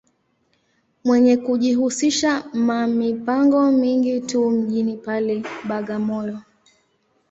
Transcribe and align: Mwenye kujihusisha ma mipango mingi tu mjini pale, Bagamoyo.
Mwenye 1.03 1.37
kujihusisha 1.37 2.43
ma 2.53 2.87
mipango 2.87 3.71
mingi 3.71 4.21
tu 4.21 4.49
mjini 4.49 4.97
pale, 4.97 5.43
Bagamoyo. 5.69 6.39